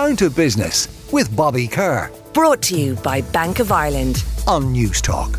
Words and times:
Down 0.00 0.16
to 0.16 0.30
Business 0.30 0.88
with 1.12 1.36
Bobby 1.36 1.68
Kerr. 1.68 2.10
Brought 2.32 2.62
to 2.62 2.74
you 2.74 2.94
by 2.94 3.20
Bank 3.20 3.58
of 3.58 3.70
Ireland 3.70 4.24
on 4.46 4.74
Newstalk. 4.74 5.38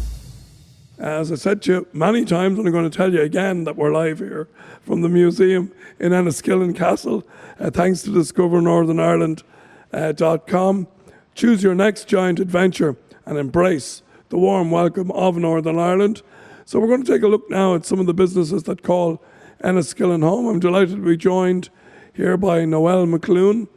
As 0.99 1.31
I 1.31 1.35
said 1.35 1.63
to 1.63 1.71
you 1.71 1.87
many 1.93 2.25
times, 2.25 2.59
and 2.59 2.67
I'm 2.67 2.71
going 2.71 2.87
to 2.87 2.95
tell 2.95 3.11
you 3.11 3.23
again 3.23 3.63
that 3.63 3.75
we're 3.75 3.91
live 3.91 4.19
here 4.19 4.47
from 4.83 5.01
the 5.01 5.09
museum 5.09 5.71
in 5.99 6.11
Enniskillen 6.11 6.75
Castle, 6.75 7.23
uh, 7.59 7.71
thanks 7.71 8.03
to 8.03 8.11
discovernorthernIreland.com. 8.11 10.87
Uh, 10.87 11.11
Choose 11.33 11.63
your 11.63 11.73
next 11.73 12.07
giant 12.07 12.39
adventure 12.39 12.95
and 13.25 13.39
embrace 13.39 14.03
the 14.29 14.37
warm 14.37 14.69
welcome 14.69 15.09
of 15.09 15.37
Northern 15.37 15.79
Ireland. 15.79 16.21
So 16.65 16.79
we're 16.79 16.85
going 16.85 17.03
to 17.03 17.11
take 17.11 17.23
a 17.23 17.27
look 17.27 17.49
now 17.49 17.73
at 17.73 17.87
some 17.87 17.99
of 17.99 18.05
the 18.05 18.13
businesses 18.13 18.61
that 18.65 18.83
call 18.83 19.23
Enniskillen 19.63 20.21
home. 20.21 20.45
I'm 20.45 20.59
delighted 20.59 20.97
to 20.97 21.03
be 21.03 21.17
joined 21.17 21.71
here 22.13 22.37
by 22.37 22.65
Noelle 22.65 23.07
McAloon 23.07 23.63
uh, 23.63 23.67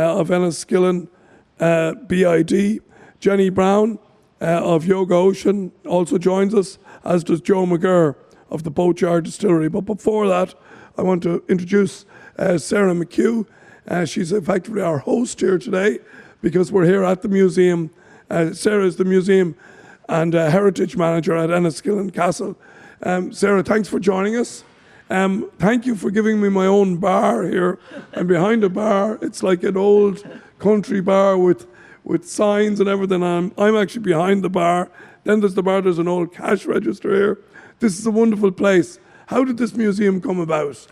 of 0.00 0.28
Enniskillen 0.28 1.08
uh, 1.60 1.94
BID, 1.94 2.82
Genny 3.20 3.52
Brown 3.52 3.98
uh, 4.40 4.44
of 4.44 4.86
Yoga 4.86 5.14
Ocean 5.14 5.72
also 5.86 6.18
joins 6.18 6.54
us, 6.54 6.78
as 7.04 7.24
does 7.24 7.40
Joe 7.40 7.64
McGirr 7.64 8.16
of 8.50 8.62
the 8.62 8.70
Boatyard 8.70 9.24
Distillery. 9.24 9.68
But 9.68 9.82
before 9.82 10.28
that, 10.28 10.54
I 10.98 11.02
want 11.02 11.22
to 11.22 11.42
introduce 11.48 12.04
uh, 12.38 12.58
Sarah 12.58 12.94
McHugh. 12.94 13.46
Uh, 13.88 14.04
she's 14.04 14.32
effectively 14.32 14.82
our 14.82 14.98
host 14.98 15.40
here 15.40 15.58
today 15.58 15.98
because 16.42 16.70
we're 16.70 16.84
here 16.84 17.04
at 17.04 17.22
the 17.22 17.28
museum. 17.28 17.90
Uh, 18.30 18.52
Sarah 18.52 18.84
is 18.84 18.96
the 18.96 19.04
museum 19.04 19.56
and 20.08 20.34
uh, 20.34 20.50
heritage 20.50 20.96
manager 20.96 21.34
at 21.36 21.50
Enniskillen 21.50 22.12
Castle. 22.12 22.56
Um, 23.02 23.32
Sarah, 23.32 23.62
thanks 23.62 23.88
for 23.88 23.98
joining 23.98 24.36
us. 24.36 24.64
Um, 25.10 25.50
thank 25.58 25.84
you 25.84 25.96
for 25.96 26.10
giving 26.10 26.40
me 26.40 26.48
my 26.48 26.66
own 26.66 26.96
bar 26.96 27.44
here. 27.44 27.78
I'm 28.14 28.26
behind 28.26 28.64
a 28.64 28.70
bar. 28.70 29.18
It's 29.20 29.42
like 29.42 29.62
an 29.62 29.76
old 29.76 30.24
country 30.58 31.00
bar 31.00 31.36
with, 31.36 31.66
with 32.04 32.26
signs 32.28 32.80
and 32.80 32.88
everything. 32.88 33.22
I'm, 33.22 33.52
I'm 33.58 33.76
actually 33.76 34.02
behind 34.02 34.42
the 34.42 34.50
bar. 34.50 34.90
Then 35.24 35.40
there's 35.40 35.54
the 35.54 35.62
bar, 35.62 35.82
there's 35.82 35.98
an 35.98 36.08
old 36.08 36.32
cash 36.32 36.64
register 36.66 37.14
here. 37.14 37.38
This 37.80 37.98
is 37.98 38.06
a 38.06 38.10
wonderful 38.10 38.52
place. 38.52 38.98
How 39.26 39.44
did 39.44 39.58
this 39.58 39.74
museum 39.74 40.20
come 40.20 40.38
about? 40.38 40.86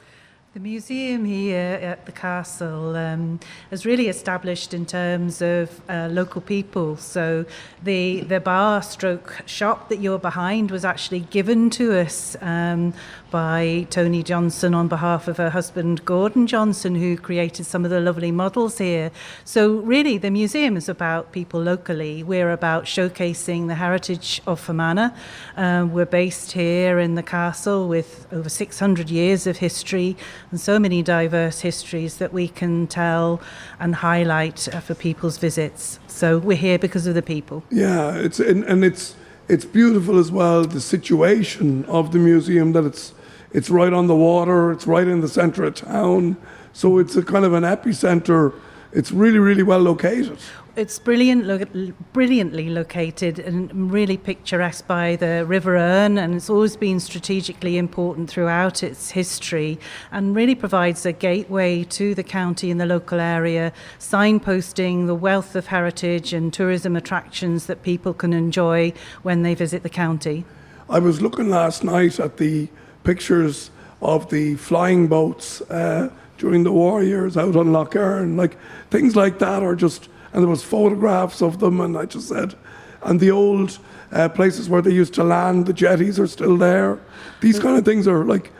The 0.54 0.60
museum 0.60 1.24
here 1.24 1.78
at 1.80 2.04
the 2.04 2.12
castle 2.12 2.94
um, 2.94 3.40
is 3.70 3.86
really 3.86 4.08
established 4.08 4.74
in 4.74 4.84
terms 4.84 5.40
of 5.40 5.80
uh, 5.88 6.08
local 6.10 6.42
people. 6.42 6.98
So 6.98 7.46
the 7.82 8.20
the 8.20 8.38
bar 8.38 8.82
stroke 8.82 9.40
shop 9.46 9.88
that 9.88 10.00
you're 10.00 10.18
behind 10.18 10.70
was 10.70 10.84
actually 10.84 11.20
given 11.20 11.70
to 11.70 11.98
us 11.98 12.36
um, 12.42 12.92
by 13.32 13.86
Tony 13.88 14.22
Johnson 14.22 14.74
on 14.74 14.88
behalf 14.88 15.26
of 15.26 15.38
her 15.38 15.48
husband 15.48 16.04
Gordon 16.04 16.46
Johnson, 16.46 16.94
who 16.94 17.16
created 17.16 17.64
some 17.64 17.82
of 17.82 17.90
the 17.90 17.98
lovely 17.98 18.30
models 18.30 18.76
here. 18.76 19.10
So 19.42 19.76
really, 19.78 20.18
the 20.18 20.30
museum 20.30 20.76
is 20.76 20.86
about 20.86 21.32
people 21.32 21.60
locally. 21.60 22.22
We're 22.22 22.52
about 22.52 22.84
showcasing 22.84 23.68
the 23.68 23.76
heritage 23.76 24.42
of 24.46 24.60
Fermanagh. 24.60 25.12
Um, 25.56 25.94
we're 25.94 26.04
based 26.04 26.52
here 26.52 26.98
in 26.98 27.14
the 27.14 27.22
castle 27.22 27.88
with 27.88 28.26
over 28.30 28.50
600 28.50 29.08
years 29.08 29.46
of 29.46 29.56
history 29.56 30.14
and 30.50 30.60
so 30.60 30.78
many 30.78 31.02
diverse 31.02 31.60
histories 31.60 32.18
that 32.18 32.34
we 32.34 32.48
can 32.48 32.86
tell 32.86 33.40
and 33.80 33.94
highlight 33.94 34.68
uh, 34.74 34.80
for 34.80 34.94
people's 34.94 35.38
visits. 35.38 35.98
So 36.06 36.38
we're 36.38 36.58
here 36.58 36.78
because 36.78 37.06
of 37.06 37.14
the 37.14 37.22
people. 37.22 37.64
Yeah, 37.70 38.14
it's 38.14 38.40
and, 38.40 38.62
and 38.64 38.84
it's 38.84 39.16
it's 39.48 39.64
beautiful 39.64 40.18
as 40.18 40.30
well. 40.30 40.64
The 40.64 40.82
situation 40.82 41.86
of 41.86 42.12
the 42.12 42.18
museum 42.18 42.72
that 42.72 42.84
it's 42.84 43.14
it's 43.52 43.70
right 43.70 43.92
on 43.92 44.06
the 44.06 44.16
water. 44.16 44.72
It's 44.72 44.86
right 44.86 45.06
in 45.06 45.20
the 45.20 45.28
centre 45.28 45.64
of 45.64 45.74
town. 45.74 46.36
So 46.72 46.98
it's 46.98 47.16
a 47.16 47.22
kind 47.22 47.44
of 47.44 47.52
an 47.52 47.64
epicenter. 47.64 48.54
It's 48.92 49.12
really 49.12 49.38
really 49.38 49.62
well 49.62 49.80
located 49.80 50.38
it's 50.74 50.98
brilliant, 50.98 51.44
lo- 51.44 51.92
brilliantly 52.12 52.70
located 52.70 53.38
and 53.38 53.92
really 53.92 54.16
picturesque 54.16 54.86
by 54.86 55.16
the 55.16 55.44
River 55.44 55.76
Erne, 55.76 56.16
and 56.16 56.34
it's 56.34 56.48
always 56.48 56.76
been 56.76 56.98
strategically 56.98 57.76
important 57.76 58.30
throughout 58.30 58.82
its 58.82 59.10
history, 59.10 59.78
and 60.10 60.34
really 60.34 60.54
provides 60.54 61.04
a 61.04 61.12
gateway 61.12 61.84
to 61.84 62.14
the 62.14 62.22
county 62.22 62.70
and 62.70 62.80
the 62.80 62.86
local 62.86 63.20
area, 63.20 63.72
signposting 63.98 65.06
the 65.06 65.14
wealth 65.14 65.54
of 65.54 65.66
heritage 65.66 66.32
and 66.32 66.52
tourism 66.52 66.96
attractions 66.96 67.66
that 67.66 67.82
people 67.82 68.14
can 68.14 68.32
enjoy 68.32 68.92
when 69.22 69.42
they 69.42 69.54
visit 69.54 69.82
the 69.82 69.90
county. 69.90 70.44
I 70.88 70.98
was 70.98 71.20
looking 71.20 71.50
last 71.50 71.84
night 71.84 72.18
at 72.18 72.38
the 72.38 72.68
pictures 73.04 73.70
of 74.00 74.30
the 74.30 74.56
flying 74.56 75.08
boats 75.08 75.60
uh, 75.62 76.10
during 76.38 76.64
the 76.64 76.72
war 76.72 77.02
years 77.02 77.36
out 77.36 77.56
on 77.56 77.72
Lough 77.72 77.88
Erne, 77.94 78.36
like 78.36 78.56
things 78.90 79.14
like 79.14 79.38
that 79.38 79.62
are 79.62 79.76
just 79.76 80.08
and 80.32 80.42
there 80.42 80.48
was 80.48 80.62
photographs 80.62 81.42
of 81.42 81.60
them, 81.60 81.80
and 81.80 81.96
I 81.96 82.06
just 82.06 82.28
said, 82.28 82.54
and 83.02 83.20
the 83.20 83.30
old 83.30 83.78
uh, 84.12 84.28
places 84.28 84.68
where 84.68 84.80
they 84.80 84.92
used 84.92 85.14
to 85.14 85.24
land, 85.24 85.66
the 85.66 85.72
jetties 85.72 86.18
are 86.18 86.26
still 86.26 86.56
there. 86.56 86.98
These 87.40 87.58
kind 87.58 87.76
of 87.76 87.84
things 87.84 88.08
are 88.08 88.24
like 88.24 88.50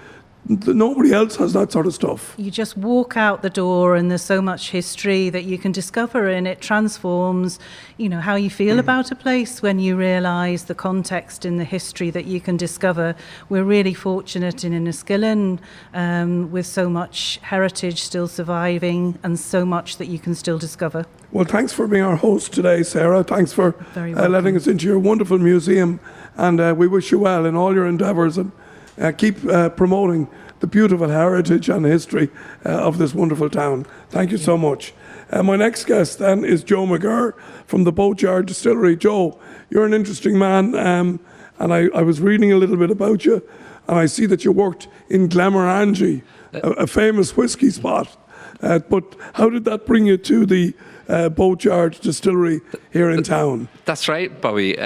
nobody 0.48 1.12
else 1.12 1.36
has 1.36 1.52
that 1.52 1.70
sort 1.70 1.86
of 1.86 1.94
stuff. 1.94 2.34
You 2.36 2.50
just 2.50 2.76
walk 2.76 3.16
out 3.16 3.42
the 3.42 3.50
door, 3.50 3.94
and 3.94 4.10
there's 4.10 4.22
so 4.22 4.42
much 4.42 4.70
history 4.70 5.30
that 5.30 5.44
you 5.44 5.58
can 5.58 5.72
discover, 5.72 6.28
and 6.28 6.48
it 6.48 6.60
transforms, 6.60 7.58
you 7.96 8.08
know, 8.08 8.20
how 8.20 8.34
you 8.34 8.50
feel 8.50 8.76
mm. 8.76 8.80
about 8.80 9.10
a 9.10 9.14
place 9.14 9.62
when 9.62 9.78
you 9.78 9.96
realise 9.96 10.64
the 10.64 10.74
context 10.74 11.44
and 11.44 11.60
the 11.60 11.64
history 11.64 12.10
that 12.10 12.24
you 12.24 12.40
can 12.40 12.56
discover. 12.56 13.14
We're 13.48 13.64
really 13.64 13.94
fortunate 13.94 14.64
in 14.64 14.72
Enniskillen 14.72 15.60
um, 15.94 16.50
with 16.50 16.66
so 16.66 16.88
much 16.88 17.38
heritage 17.42 18.02
still 18.02 18.28
surviving, 18.28 19.18
and 19.22 19.38
so 19.38 19.64
much 19.64 19.98
that 19.98 20.06
you 20.06 20.18
can 20.18 20.34
still 20.34 20.58
discover. 20.58 21.06
Well, 21.30 21.44
thanks 21.44 21.72
for 21.72 21.86
being 21.86 22.02
our 22.02 22.16
host 22.16 22.52
today, 22.52 22.82
Sarah. 22.82 23.24
Thanks 23.24 23.52
for 23.52 23.74
uh, 23.96 24.28
letting 24.28 24.56
us 24.56 24.66
into 24.66 24.86
your 24.86 24.98
wonderful 24.98 25.38
museum, 25.38 26.00
and 26.36 26.60
uh, 26.60 26.74
we 26.76 26.88
wish 26.88 27.12
you 27.12 27.20
well 27.20 27.46
in 27.46 27.54
all 27.54 27.74
your 27.74 27.86
endeavours 27.86 28.36
and 28.36 28.52
uh, 29.00 29.12
keep 29.12 29.44
uh, 29.46 29.70
promoting 29.70 30.28
the 30.60 30.66
beautiful 30.66 31.08
heritage 31.08 31.68
and 31.68 31.84
history 31.84 32.30
uh, 32.64 32.68
of 32.68 32.98
this 32.98 33.14
wonderful 33.14 33.50
town. 33.50 33.84
Thank 34.10 34.30
you 34.30 34.38
so 34.38 34.56
much. 34.56 34.94
Uh, 35.30 35.42
my 35.42 35.56
next 35.56 35.86
guest 35.86 36.18
then 36.18 36.44
is 36.44 36.62
Joe 36.62 36.86
McGirr 36.86 37.32
from 37.66 37.84
the 37.84 37.92
Boatyard 37.92 38.46
Distillery. 38.46 38.96
Joe, 38.96 39.40
you're 39.70 39.86
an 39.86 39.94
interesting 39.94 40.38
man, 40.38 40.74
um, 40.74 41.20
and 41.58 41.72
I, 41.72 41.88
I, 41.94 42.02
was 42.02 42.20
reading 42.20 42.52
a 42.52 42.56
little 42.56 42.76
bit 42.76 42.90
about 42.90 43.24
you, 43.24 43.42
and 43.88 43.98
I 43.98 44.06
see 44.06 44.26
that 44.26 44.44
you 44.44 44.52
worked 44.52 44.88
in 45.08 45.28
Glenmorangie, 45.28 46.22
a, 46.52 46.58
a 46.58 46.86
famous 46.86 47.36
whiskey 47.36 47.70
spot. 47.70 48.16
Uh, 48.60 48.78
but 48.78 49.16
how 49.34 49.50
did 49.50 49.64
that 49.64 49.86
bring 49.86 50.06
you 50.06 50.16
to 50.18 50.46
the 50.46 50.74
uh, 51.08 51.28
Boatyard 51.28 51.98
Distillery 52.00 52.60
here 52.92 53.10
in 53.10 53.22
town? 53.22 53.68
That's 53.84 54.08
right, 54.08 54.40
Bobby. 54.40 54.78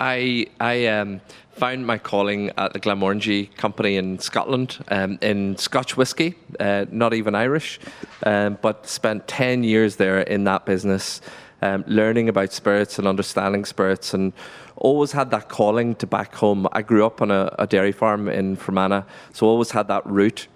I 0.00 0.46
I 0.60 0.86
um, 0.86 1.20
found 1.60 1.86
my 1.86 1.98
calling 1.98 2.50
at 2.56 2.72
the 2.72 2.80
Glenmorangie 2.80 3.54
company 3.56 3.96
in 3.96 4.18
Scotland 4.18 4.82
um, 4.88 5.18
in 5.20 5.58
Scotch 5.58 5.94
whisky, 5.94 6.34
uh, 6.58 6.86
not 6.90 7.12
even 7.12 7.34
Irish, 7.34 7.78
um, 8.24 8.56
but 8.62 8.86
spent 8.86 9.28
10 9.28 9.62
years 9.62 9.96
there 9.96 10.20
in 10.20 10.44
that 10.44 10.64
business, 10.64 11.20
um, 11.60 11.84
learning 11.86 12.30
about 12.30 12.54
spirits 12.54 12.98
and 12.98 13.06
understanding 13.06 13.66
spirits, 13.66 14.14
and 14.14 14.32
always 14.76 15.12
had 15.12 15.30
that 15.32 15.50
calling 15.50 15.94
to 15.96 16.06
back 16.06 16.34
home. 16.34 16.66
I 16.72 16.80
grew 16.80 17.04
up 17.04 17.20
on 17.20 17.30
a, 17.30 17.54
a 17.58 17.66
dairy 17.66 17.92
farm 17.92 18.26
in 18.26 18.56
Fermanagh, 18.56 19.04
so 19.34 19.46
always 19.46 19.70
had 19.72 19.86
that 19.88 20.06
route. 20.06 20.48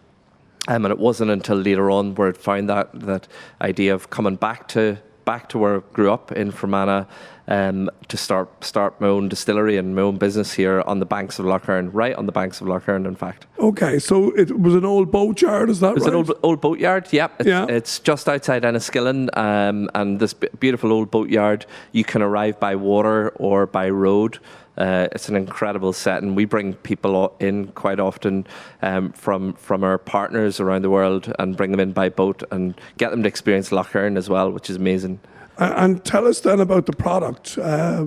Um, 0.67 0.85
and 0.87 0.93
it 0.93 0.99
wasn't 0.99 1.31
until 1.31 1.57
later 1.57 1.91
on 1.91 2.15
where 2.15 2.29
I 2.29 2.33
found 2.33 2.69
that, 2.71 2.89
that 3.01 3.29
idea 3.61 3.95
of 3.95 4.11
coming 4.11 4.37
back 4.37 4.69
to 4.69 4.99
back 5.25 5.49
to 5.49 5.59
where 5.59 5.77
I 5.77 5.81
grew 5.93 6.13
up 6.13 6.33
in 6.33 6.51
Fermanagh 6.51 7.07
um, 7.47 7.91
to 8.09 8.17
start 8.17 8.65
start 8.65 9.01
my 9.01 9.09
own 9.09 9.29
distillery 9.29 9.77
and 9.77 9.95
my 9.95 10.03
own 10.03 10.17
business 10.17 10.55
here 10.55 10.83
on 10.87 10.99
the 10.99 11.07
banks 11.07 11.39
of 11.39 11.45
Lough 11.45 11.61
Erne, 11.69 11.91
right 11.93 12.15
on 12.15 12.27
the 12.27 12.33
banks 12.33 12.61
of 12.61 12.69
Lough 12.69 12.83
Erne, 12.87 13.07
in 13.07 13.15
fact. 13.15 13.47
Okay, 13.59 13.99
so 13.99 14.31
it 14.37 14.59
was 14.59 14.75
an 14.75 14.85
old 14.85 15.11
boatyard, 15.11 15.71
is 15.71 15.81
that 15.81 15.89
right? 15.89 15.93
It 15.93 15.95
was 15.97 16.05
right? 16.05 16.13
an 16.13 16.17
old, 16.17 16.33
old 16.43 16.61
boatyard, 16.61 17.09
yep. 17.13 17.35
It's, 17.39 17.49
yeah. 17.49 17.67
It's 17.69 17.99
just 17.99 18.29
outside 18.29 18.63
Enniskillen, 18.63 19.37
um, 19.37 19.91
and 19.95 20.21
this 20.21 20.35
beautiful 20.35 20.93
old 20.93 21.11
boatyard, 21.11 21.67
you 21.93 22.05
can 22.05 22.23
arrive 22.23 22.59
by 22.59 22.77
water 22.77 23.31
or 23.37 23.67
by 23.67 23.91
road. 23.91 24.39
Uh, 24.77 25.09
it's 25.13 25.29
an 25.29 25.37
incredible 25.37 25.93
set, 25.93 26.23
and 26.23 26.37
we 26.37 26.45
bring 26.45 26.75
people 26.75 27.37
in 27.41 27.69
quite 27.69 28.01
often 28.01 28.47
um, 28.83 29.13
from 29.13 29.53
from 29.55 29.85
our 29.85 29.99
partners 29.99 30.61
around 30.61 30.83
the 30.83 30.91
world 30.91 31.33
and 31.39 31.57
bring 31.57 31.71
them 31.71 31.81
in 31.81 31.93
by 31.93 32.09
boat 32.09 32.43
and 32.51 32.75
get 32.99 33.11
them 33.11 33.23
to 33.23 33.29
experience 33.29 33.71
Lough 33.71 33.87
Erne 33.95 34.17
as 34.17 34.29
well, 34.29 34.51
which 34.51 34.69
is 34.69 34.77
amazing. 34.77 35.21
And 35.59 36.05
tell 36.05 36.27
us 36.27 36.41
then 36.41 36.59
about 36.59 36.87
the 36.87 36.93
product. 36.93 37.57
Uh, 37.59 38.07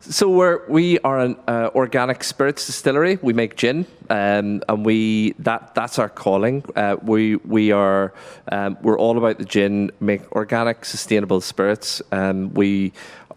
so 0.00 0.28
we're 0.28 0.66
we 0.68 0.98
are 1.00 1.20
an 1.20 1.36
uh, 1.46 1.70
organic 1.76 2.24
spirits 2.24 2.66
distillery. 2.66 3.20
We 3.22 3.32
make 3.32 3.56
gin, 3.56 3.86
um, 4.10 4.60
and 4.68 4.84
we 4.84 5.32
that 5.38 5.76
that's 5.76 5.96
our 5.98 6.08
calling. 6.08 6.64
Uh, 6.74 6.96
we 7.02 7.36
we 7.36 7.70
are 7.70 8.12
um, 8.50 8.76
we're 8.82 8.98
all 8.98 9.16
about 9.16 9.38
the 9.38 9.44
gin. 9.44 9.92
Make 10.00 10.30
organic, 10.32 10.84
sustainable 10.84 11.40
spirits. 11.40 12.02
Um, 12.10 12.52
we 12.52 12.92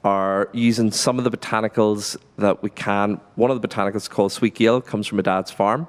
are 0.06 0.50
using 0.54 0.92
some 0.92 1.18
of 1.18 1.24
the 1.24 1.36
botanicals 1.36 2.16
that 2.38 2.62
we 2.62 2.70
can. 2.70 3.20
One 3.34 3.50
of 3.50 3.60
the 3.60 3.68
botanicals 3.68 4.08
called 4.08 4.32
sweet 4.32 4.54
gale 4.54 4.80
comes 4.80 5.08
from 5.08 5.16
my 5.18 5.24
dad's 5.24 5.50
farm. 5.50 5.88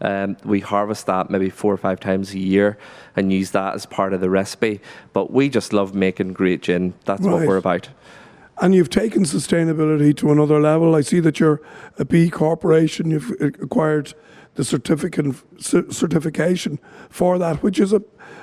Um, 0.00 0.36
we 0.44 0.60
harvest 0.60 1.06
that 1.06 1.30
maybe 1.30 1.50
four 1.50 1.74
or 1.74 1.76
five 1.76 1.98
times 1.98 2.32
a 2.32 2.38
year 2.38 2.78
and 3.16 3.32
use 3.32 3.50
that 3.50 3.74
as 3.74 3.84
part 3.84 4.14
of 4.14 4.20
the 4.20 4.30
recipe. 4.30 4.80
But 5.12 5.32
we 5.32 5.48
just 5.48 5.72
love 5.72 5.96
making 5.96 6.32
great 6.32 6.62
gin. 6.62 6.94
That's 7.06 7.22
what 7.22 7.44
we're 7.44 7.56
about. 7.56 7.88
And 8.62 8.72
you've 8.72 8.88
taken 8.88 9.24
sustainability 9.24 10.16
to 10.18 10.30
another 10.30 10.60
level. 10.60 10.94
I 10.94 11.00
see 11.00 11.18
that 11.20 11.40
you're 11.40 11.60
a 11.98 12.04
B 12.04 12.30
corporation. 12.30 13.10
You've 13.10 13.32
acquired 13.40 14.14
the 14.54 14.64
certificate, 14.64 15.34
certification 15.58 16.78
for 17.10 17.36
that, 17.38 17.62
which 17.62 17.78
is 17.80 17.92
a, 17.92 18.02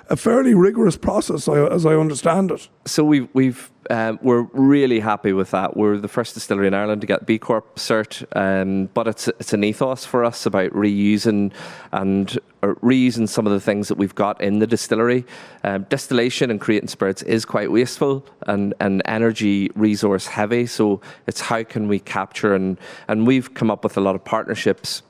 a 0.09 0.15
fairly 0.15 0.53
rigorous 0.53 0.97
process, 0.97 1.47
as 1.47 1.85
I 1.85 1.95
understand 1.95 2.51
it. 2.51 2.67
So 2.85 3.03
we've 3.03 3.27
we've 3.33 3.71
um, 3.89 4.19
we're 4.21 4.44
really 4.53 5.00
happy 5.00 5.33
with 5.33 5.51
that. 5.51 5.75
We're 5.75 5.97
the 5.97 6.07
first 6.07 6.33
distillery 6.33 6.67
in 6.67 6.73
Ireland 6.73 7.01
to 7.01 7.07
get 7.07 7.25
B 7.25 7.38
Corp 7.39 7.75
cert, 7.75 8.25
um, 8.35 8.89
but 8.94 9.07
it's 9.07 9.27
it's 9.27 9.53
an 9.53 9.63
ethos 9.63 10.05
for 10.05 10.23
us 10.23 10.45
about 10.45 10.71
reusing 10.71 11.51
and 11.91 12.38
reusing 12.61 13.27
some 13.27 13.45
of 13.45 13.53
the 13.53 13.59
things 13.59 13.88
that 13.88 13.97
we've 13.97 14.15
got 14.15 14.39
in 14.41 14.59
the 14.59 14.67
distillery. 14.67 15.25
Um, 15.63 15.83
distillation 15.89 16.50
and 16.51 16.59
creating 16.59 16.88
spirits 16.89 17.21
is 17.23 17.45
quite 17.45 17.71
wasteful 17.71 18.25
and, 18.47 18.73
and 18.79 19.01
energy 19.05 19.69
resource 19.75 20.27
heavy. 20.27 20.65
So 20.65 21.01
it's 21.27 21.41
how 21.41 21.63
can 21.63 21.88
we 21.88 22.00
capture 22.00 22.55
and 22.55 22.77
and 23.07 23.27
we've 23.27 23.53
come 23.53 23.69
up 23.69 23.83
with 23.83 23.97
a 23.97 24.01
lot 24.01 24.15
of 24.15 24.23
partnerships 24.23 25.03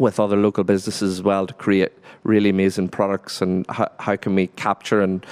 with 0.00 0.18
other 0.18 0.36
local 0.36 0.64
businesses 0.64 1.18
as 1.18 1.22
well 1.22 1.46
to 1.46 1.52
create 1.54 1.92
really 2.24 2.48
amazing 2.48 2.88
products 2.88 3.42
and 3.42 3.66
how, 3.68 3.86
how 3.98 4.16
can 4.16 4.34
we 4.34 4.46
capture 4.56 5.02
and 5.02 5.24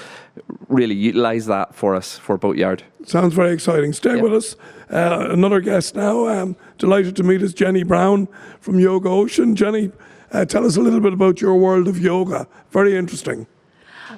really 0.68 0.94
utilize 0.94 1.46
that 1.46 1.74
for 1.74 1.94
us 1.94 2.18
for 2.18 2.36
Boatyard. 2.36 2.82
Sounds 3.04 3.32
very 3.32 3.52
exciting. 3.52 3.94
Stay 3.94 4.16
Yeah. 4.16 4.22
with 4.22 4.34
us. 4.34 4.56
Uh, 4.90 5.28
another 5.30 5.60
guest 5.60 5.96
now. 5.96 6.28
Um, 6.28 6.54
delighted 6.76 7.16
to 7.16 7.22
meet 7.22 7.42
us, 7.42 7.52
Genny 7.54 7.82
Brown 7.86 8.28
from 8.60 8.78
Yoga 8.78 9.08
Ocean. 9.08 9.54
Genny, 9.56 9.90
uh, 10.32 10.44
tell 10.44 10.66
us 10.66 10.76
a 10.76 10.82
little 10.82 11.00
bit 11.00 11.14
about 11.14 11.40
your 11.40 11.54
world 11.56 11.88
of 11.88 11.98
yoga. 11.98 12.46
Very 12.70 12.94
interesting. 12.94 13.46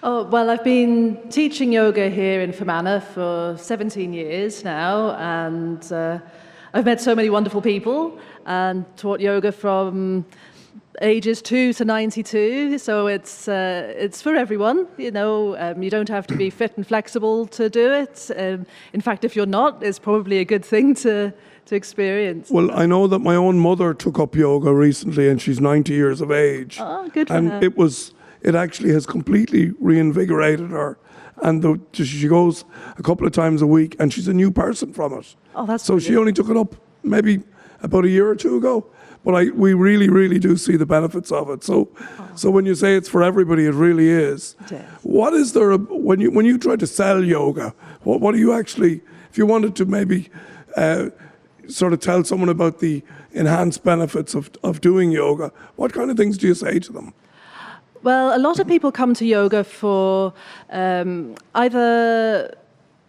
Oh, 0.02 0.24
well, 0.24 0.50
I've 0.50 0.64
been 0.64 1.16
teaching 1.30 1.72
yoga 1.72 2.08
here 2.10 2.40
in 2.40 2.52
Fermanagh 2.52 3.00
for 3.00 3.56
17 3.56 4.12
years 4.12 4.64
now, 4.64 5.12
and 5.12 5.92
uh, 5.92 6.18
I've 6.72 6.84
met 6.84 7.00
so 7.00 7.14
many 7.14 7.30
wonderful 7.30 7.60
people 7.60 8.18
and 8.46 8.84
taught 8.96 9.20
yoga 9.20 9.52
from 9.52 10.24
ages 11.02 11.40
2 11.40 11.72
to 11.72 11.84
92 11.84 12.76
so 12.78 13.06
it's 13.06 13.48
uh, 13.48 13.92
it's 13.96 14.20
for 14.20 14.34
everyone 14.34 14.86
you 14.98 15.10
know 15.10 15.56
um, 15.56 15.82
you 15.82 15.88
don't 15.88 16.08
have 16.08 16.26
to 16.26 16.36
be 16.36 16.50
fit 16.50 16.76
and 16.76 16.86
flexible 16.86 17.46
to 17.46 17.70
do 17.70 17.90
it 17.92 18.30
um, 18.36 18.66
in 18.92 19.00
fact 19.00 19.24
if 19.24 19.34
you're 19.34 19.46
not 19.46 19.82
it's 19.82 19.98
probably 19.98 20.38
a 20.38 20.44
good 20.44 20.64
thing 20.64 20.94
to 20.94 21.32
to 21.66 21.74
experience 21.76 22.50
Well, 22.50 22.70
I 22.72 22.84
know 22.86 23.06
that 23.06 23.20
my 23.20 23.34
own 23.36 23.58
mother 23.58 23.94
took 23.94 24.18
up 24.18 24.34
yoga 24.34 24.74
recently, 24.74 25.28
and 25.28 25.40
she's 25.40 25.60
90 25.60 25.92
years 25.92 26.20
of 26.20 26.32
age. 26.32 26.78
Oh, 26.80 27.08
good 27.10 27.28
for 27.28 27.34
And 27.34 27.50
her. 27.52 27.60
it 27.62 27.76
was, 27.76 28.12
it 28.42 28.54
actually 28.56 28.92
has 28.92 29.06
completely 29.06 29.70
reinvigorated 29.78 30.70
her. 30.70 30.98
And 31.42 31.62
the, 31.62 31.80
she 31.92 32.28
goes 32.28 32.64
a 32.98 33.02
couple 33.02 33.26
of 33.26 33.32
times 33.32 33.62
a 33.62 33.66
week, 33.66 33.96
and 33.98 34.12
she's 34.12 34.28
a 34.28 34.34
new 34.34 34.50
person 34.50 34.92
from 34.92 35.14
it. 35.14 35.34
Oh, 35.54 35.66
that's 35.66 35.84
so 35.84 35.98
she 35.98 36.16
only 36.16 36.32
took 36.32 36.48
it 36.48 36.56
up 36.56 36.74
maybe 37.02 37.42
about 37.82 38.04
a 38.04 38.08
year 38.08 38.28
or 38.28 38.36
two 38.36 38.56
ago. 38.56 38.86
But 39.24 39.34
I, 39.34 39.50
we 39.50 39.74
really, 39.74 40.08
really 40.08 40.38
do 40.38 40.56
see 40.56 40.76
the 40.76 40.86
benefits 40.86 41.30
of 41.30 41.50
it. 41.50 41.62
So, 41.62 41.90
so 42.36 42.50
when 42.50 42.64
you 42.64 42.74
say 42.74 42.96
it's 42.96 43.08
for 43.08 43.22
everybody, 43.22 43.66
it 43.66 43.74
really 43.74 44.08
is. 44.08 44.56
It 44.64 44.72
is. 44.72 44.84
What 45.02 45.34
is 45.34 45.52
there 45.52 45.76
when 45.76 46.20
you 46.20 46.30
when 46.30 46.46
you 46.46 46.56
try 46.56 46.76
to 46.76 46.86
sell 46.86 47.22
yoga? 47.22 47.74
What 48.02 48.20
what 48.20 48.32
do 48.32 48.38
you 48.38 48.52
actually? 48.54 49.02
If 49.30 49.36
you 49.36 49.46
wanted 49.46 49.76
to 49.76 49.84
maybe 49.84 50.30
uh, 50.76 51.10
sort 51.68 51.92
of 51.92 52.00
tell 52.00 52.24
someone 52.24 52.48
about 52.48 52.80
the 52.80 53.02
enhanced 53.32 53.84
benefits 53.84 54.34
of 54.34 54.50
of 54.64 54.80
doing 54.80 55.12
yoga, 55.12 55.52
what 55.76 55.92
kind 55.92 56.10
of 56.10 56.16
things 56.16 56.38
do 56.38 56.46
you 56.46 56.54
say 56.54 56.78
to 56.78 56.92
them? 56.92 57.12
Well, 58.02 58.34
a 58.34 58.40
lot 58.40 58.58
of 58.58 58.66
people 58.66 58.90
come 58.90 59.12
to 59.12 59.26
yoga 59.26 59.62
for 59.62 60.32
um, 60.70 61.34
either 61.54 62.56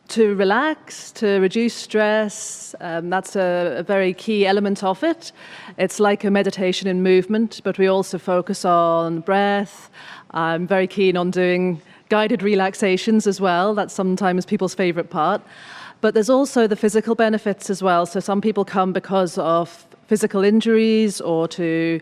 to 0.09 0.35
relax, 0.35 1.13
to 1.13 1.39
reduce 1.39 1.73
stress. 1.73 2.75
Um, 2.81 3.09
that's 3.09 3.38
a, 3.38 3.77
a 3.77 3.83
very 3.83 4.13
key 4.13 4.45
element 4.45 4.83
of 4.83 5.01
it. 5.01 5.31
It's 5.77 6.01
like 6.01 6.25
a 6.25 6.29
meditation 6.29 6.89
in 6.89 7.01
movement, 7.01 7.61
but 7.63 7.77
we 7.77 7.88
also 7.88 8.17
focus 8.17 8.65
on 8.65 9.21
breath. 9.21 9.89
I'm 10.31 10.67
very 10.67 10.88
keen 10.88 11.15
on 11.15 11.31
doing 11.31 11.81
guided 12.09 12.44
relaxations 12.44 13.27
as 13.27 13.39
well. 13.39 13.73
That's 13.73 13.94
sometimes 13.94 14.45
people's 14.45 14.75
favorite 14.75 15.09
part. 15.09 15.41
But 16.01 16.15
there's 16.15 16.29
also 16.29 16.67
the 16.67 16.75
physical 16.75 17.15
benefits 17.15 17.69
as 17.69 17.81
well. 17.81 18.05
So 18.05 18.19
some 18.19 18.41
people 18.41 18.65
come 18.65 18.91
because 18.91 19.37
of 19.37 19.87
physical 20.11 20.43
injuries 20.43 21.21
or 21.21 21.47
to, 21.47 21.99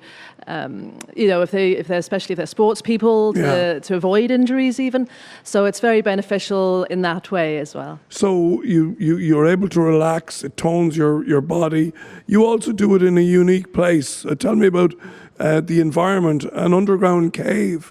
um, 0.47 0.97
you 1.15 1.27
know, 1.31 1.41
if 1.43 1.51
they, 1.51 1.67
if 1.81 1.85
they're, 1.87 1.99
especially 2.07 2.33
if 2.33 2.37
they're 2.37 2.55
sports 2.59 2.81
people, 2.81 3.33
to, 3.33 3.39
Yeah. 3.39 3.79
to 3.87 3.95
avoid 3.95 4.31
injuries 4.31 4.79
even. 4.79 5.07
So 5.43 5.65
it's 5.69 5.79
very 5.79 6.01
beneficial 6.01 6.85
in 6.89 7.01
that 7.03 7.29
way 7.31 7.59
as 7.59 7.75
well. 7.75 7.99
So 8.09 8.27
you, 8.63 8.95
you 8.99 9.17
you're 9.17 9.45
able 9.55 9.69
to 9.69 9.81
relax. 9.81 10.43
It 10.43 10.53
tones 10.57 10.97
your 10.97 11.23
your 11.27 11.41
body. 11.41 11.91
You 12.25 12.39
also 12.51 12.71
do 12.73 12.95
it 12.95 13.01
in 13.03 13.17
a 13.17 13.27
unique 13.41 13.69
place. 13.73 14.25
Uh, 14.25 14.35
tell 14.35 14.55
me 14.55 14.67
about 14.67 14.93
uh, 15.39 15.61
the 15.71 15.79
environment, 15.79 16.45
an 16.53 16.73
underground 16.73 17.33
cave. 17.33 17.81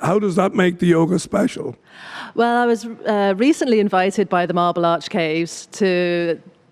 How 0.00 0.20
does 0.20 0.34
that 0.34 0.52
make 0.54 0.74
the 0.78 0.86
yoga 0.86 1.18
special? 1.18 1.74
Well, 2.34 2.56
I 2.62 2.66
was 2.66 2.84
uh, 2.84 3.34
recently 3.48 3.78
invited 3.80 4.28
by 4.28 4.46
the 4.46 4.54
Marble 4.54 4.84
Arch 4.84 5.08
Caves 5.08 5.66
to 5.80 5.88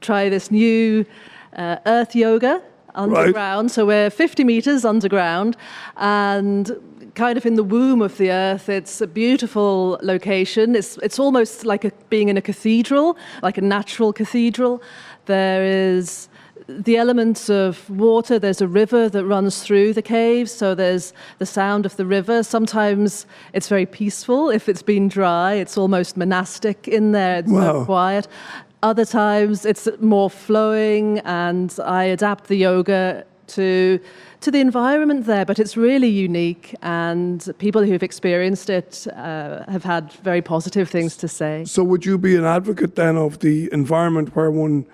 try 0.00 0.30
this 0.30 0.50
new 0.50 1.04
uh, 1.56 1.76
earth 1.86 2.14
yoga 2.14 2.60
underground. 2.94 3.70
So 3.70 3.86
we're 3.86 4.10
50 4.10 4.44
meters 4.44 4.84
underground 4.84 5.56
and 5.96 6.70
kind 7.14 7.36
of 7.38 7.46
in 7.46 7.54
the 7.54 7.62
womb 7.64 8.02
of 8.02 8.16
the 8.18 8.30
earth. 8.30 8.68
It's 8.68 9.00
a 9.00 9.06
beautiful 9.06 9.98
location. 10.02 10.74
It's, 10.74 10.96
it's 10.98 11.18
almost 11.18 11.64
like 11.64 11.84
a, 11.84 11.92
being 12.08 12.28
in 12.28 12.36
a 12.36 12.42
cathedral, 12.42 13.16
like 13.42 13.56
a 13.58 13.60
natural 13.62 14.12
cathedral. 14.12 14.82
There 15.26 15.64
is 15.64 16.28
the 16.66 16.96
elements 16.96 17.50
of 17.50 17.88
water. 17.90 18.38
There's 18.38 18.62
a 18.62 18.66
river 18.68 19.08
that 19.10 19.24
runs 19.26 19.62
through 19.62 19.92
the 19.92 20.02
caves, 20.02 20.50
so 20.50 20.74
there's 20.74 21.12
the 21.38 21.46
sound 21.46 21.84
of 21.84 21.96
the 21.96 22.06
river. 22.06 22.42
Sometimes 22.42 23.26
it's 23.52 23.68
very 23.68 23.84
peaceful. 23.86 24.48
If 24.50 24.68
it's 24.68 24.82
been 24.82 25.08
dry, 25.08 25.54
it's 25.54 25.76
almost 25.76 26.16
monastic 26.16 26.88
in 26.88 27.12
there. 27.12 27.36
It's 27.40 27.50
Wow. 27.50 27.60
so 27.80 27.84
quiet. 27.84 28.28
Other 28.84 29.06
times 29.06 29.64
it's 29.64 29.88
more 29.98 30.28
flowing, 30.28 31.18
and 31.20 31.74
I 31.86 32.04
adapt 32.04 32.48
the 32.48 32.56
yoga 32.56 33.24
to 33.46 33.98
to 34.40 34.50
the 34.50 34.60
environment 34.60 35.24
there. 35.24 35.46
But 35.46 35.58
it's 35.58 35.74
really 35.74 36.08
unique, 36.08 36.74
and 36.82 37.50
people 37.56 37.82
who've 37.82 38.02
experienced 38.02 38.68
it 38.68 39.06
uh, 39.16 39.64
have 39.70 39.84
had 39.84 40.12
very 40.22 40.42
positive 40.42 40.90
things 40.90 41.16
to 41.16 41.28
say. 41.28 41.64
So 41.64 41.82
would 41.82 42.04
you 42.04 42.18
be 42.18 42.36
an 42.36 42.44
advocate 42.44 42.94
then 42.94 43.16
of 43.16 43.38
the 43.38 43.70
environment 43.72 44.36
where 44.36 44.50
one 44.50 44.84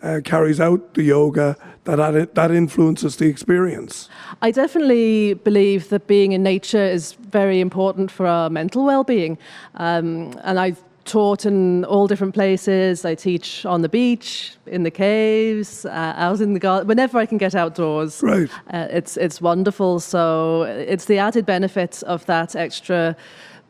uh, 0.00 0.20
carries 0.22 0.60
out 0.60 0.94
the 0.94 1.02
yoga 1.02 1.56
that 1.84 2.34
that 2.34 2.50
influences 2.52 3.16
the 3.16 3.26
experience? 3.26 4.08
I 4.42 4.52
definitely 4.52 5.34
believe 5.34 5.88
that 5.88 6.06
being 6.06 6.30
in 6.30 6.44
nature 6.44 6.84
is 6.84 7.14
very 7.32 7.58
important 7.58 8.12
for 8.12 8.26
our 8.26 8.48
mental 8.48 8.84
well-being, 8.84 9.38
um, 9.74 10.38
and 10.44 10.60
I've 10.60 10.80
taught 11.10 11.44
in 11.46 11.84
all 11.84 12.06
different 12.06 12.34
places. 12.34 13.04
I 13.04 13.14
teach 13.16 13.66
on 13.66 13.82
the 13.82 13.88
beach, 13.88 14.52
in 14.66 14.82
the 14.84 14.90
caves, 14.90 15.84
uh, 15.84 16.14
out 16.26 16.40
in 16.40 16.52
the 16.54 16.60
garden. 16.60 16.86
Whenever 16.88 17.18
I 17.18 17.26
can 17.26 17.38
get 17.38 17.54
outdoors, 17.54 18.22
Right. 18.22 18.50
uh, 18.72 18.86
it's 18.98 19.16
it's 19.16 19.40
wonderful. 19.40 20.00
So 20.00 20.62
it's 20.92 21.04
the 21.06 21.18
added 21.18 21.44
benefit 21.46 22.02
of 22.06 22.24
that 22.26 22.54
extra 22.54 23.16